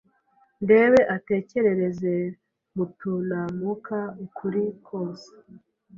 [0.63, 2.11] Ndebe atekerereza
[2.75, 5.29] Mutunamuka ukuri kose